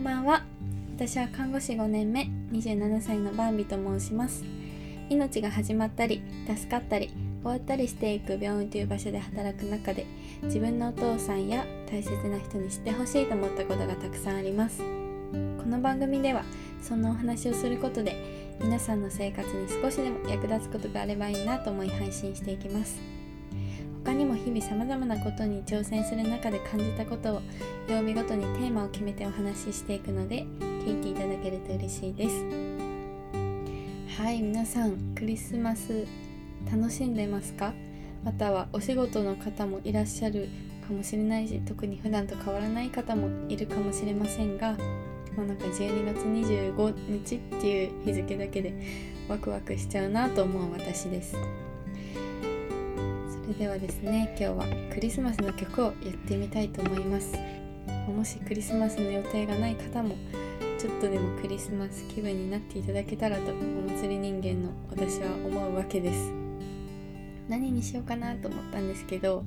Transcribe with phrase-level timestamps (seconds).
[0.00, 0.42] んばんは。
[0.96, 4.42] 私は看護師5年目27歳のバンビと申します。
[5.10, 7.08] 命が始まったり助かったり
[7.42, 10.06] 終わったりしていく病院という場所で働く中で
[10.44, 14.78] 自分のお父さんや大切な人に知ってほしいと思ったことがたくさんあります。
[14.78, 14.84] こ
[15.68, 16.44] の番組では
[16.80, 23.19] そんなお話をすることで皆さんの生活に少しでも役立つことがあればいいなと思い配信していきます。
[24.10, 27.42] 他にも日々さまざまなことに挑戦する中で感じたことを
[27.88, 32.34] 曜日ごとにテーマを決めてお話ししていくので聞いていただけると嬉しいです。
[34.20, 36.08] はい皆さんクリスマス
[36.68, 37.72] 楽しんでますか？
[38.24, 40.48] またはお仕事の方もいらっしゃる
[40.88, 44.72] かもしれないし特に普段と変わらない方もいるかもしれませんが
[45.36, 48.74] もうなんか12月25日っていう日付だけで
[49.28, 51.36] ワクワクしちゃうなと思う私です。
[53.50, 54.64] れではですね今日は
[54.94, 57.36] クリスマスの曲をやってみたいと思います。
[58.06, 60.14] もしクリスマスの予定がない方も
[60.78, 63.54] ちょっとでもクリスマス気分になっていただけたらとお
[63.88, 66.32] 祭り人間の私は思うわけです。
[67.48, 69.44] 何にしようかなと思ったんですけど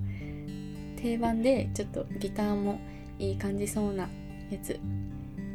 [0.98, 2.82] 定番でちょっとギターも
[3.20, 4.10] いい感じそうな
[4.50, 4.78] やつ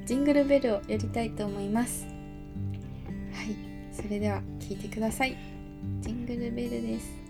[0.07, 2.07] ジングルベルをやりたいと思います。
[2.07, 3.55] はい
[3.93, 5.37] それでは聴いてください。
[6.01, 7.28] ジングルベルです。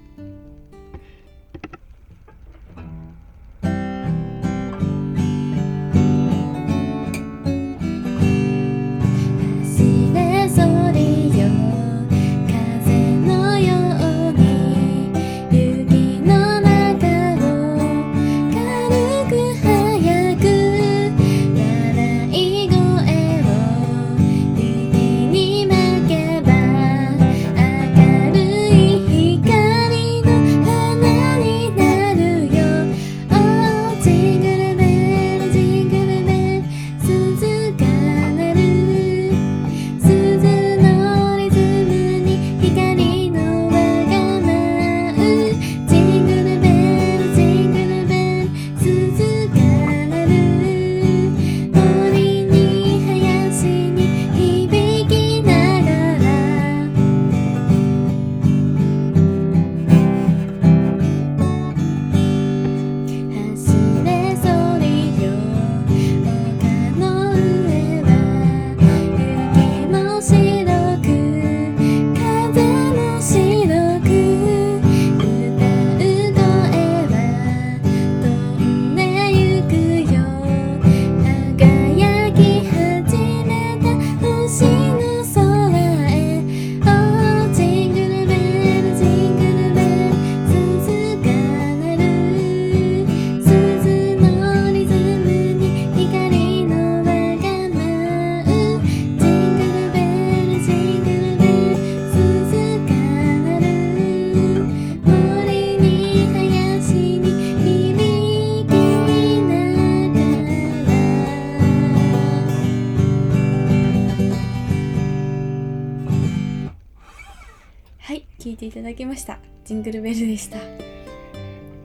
[118.58, 119.38] いていただきました。
[119.64, 120.58] ジングルベルでした。
[120.58, 120.60] い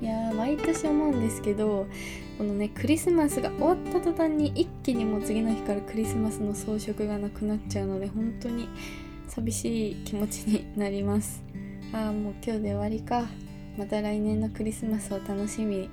[0.01, 1.85] やー毎年思うんですけど
[2.39, 8.67] このねクリスマスが終わった途端に一気にもう次の日からクリスマスの装飾がなくなっちゃうので本当に
[9.27, 11.43] 寂しい気持ちになります。
[11.93, 13.27] ああもう今日で終わりか。
[13.77, 15.89] また来年のクリスマスを楽しみに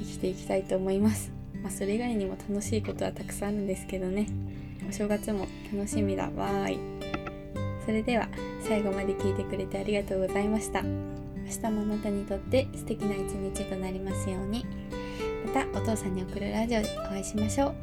[0.00, 1.30] 生きていきたいと思います。
[1.62, 4.26] まあそれ以外にも楽しいことはたくさんあるんですけどね。
[4.88, 6.24] お正月も楽しみだ。
[6.36, 7.07] わーい
[7.88, 8.28] それでは
[8.60, 10.82] 最後まで聞いてくれてありがとうございました。
[10.82, 10.90] 明
[11.46, 14.66] 日もあなたにとって素敵な一日となりますように。
[15.46, 17.74] またお父さんに送るラジオでお会いしましょう。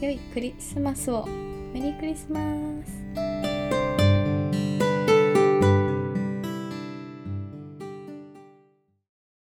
[0.00, 1.26] 良いクリスマスを。
[1.26, 2.38] メリークリスマ
[2.86, 3.37] ス。